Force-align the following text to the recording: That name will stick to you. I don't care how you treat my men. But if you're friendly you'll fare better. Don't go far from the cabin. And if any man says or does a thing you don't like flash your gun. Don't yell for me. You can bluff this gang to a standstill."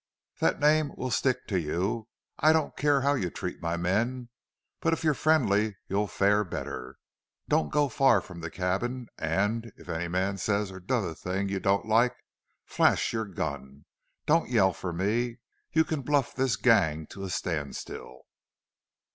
That 0.39 0.59
name 0.59 0.93
will 0.97 1.11
stick 1.11 1.45
to 1.49 1.59
you. 1.59 2.07
I 2.39 2.53
don't 2.53 2.75
care 2.75 3.01
how 3.01 3.13
you 3.13 3.29
treat 3.29 3.61
my 3.61 3.77
men. 3.77 4.29
But 4.79 4.93
if 4.93 5.03
you're 5.03 5.13
friendly 5.13 5.77
you'll 5.87 6.07
fare 6.07 6.43
better. 6.43 6.97
Don't 7.47 7.69
go 7.69 7.87
far 7.87 8.19
from 8.19 8.39
the 8.41 8.49
cabin. 8.49 9.09
And 9.19 9.71
if 9.77 9.87
any 9.89 10.07
man 10.07 10.37
says 10.39 10.71
or 10.71 10.79
does 10.79 11.05
a 11.05 11.13
thing 11.13 11.49
you 11.49 11.59
don't 11.59 11.85
like 11.85 12.15
flash 12.65 13.13
your 13.13 13.25
gun. 13.25 13.85
Don't 14.25 14.49
yell 14.49 14.73
for 14.73 14.91
me. 14.91 15.37
You 15.71 15.83
can 15.83 16.01
bluff 16.01 16.33
this 16.33 16.55
gang 16.55 17.05
to 17.11 17.23
a 17.23 17.29
standstill." 17.29 18.21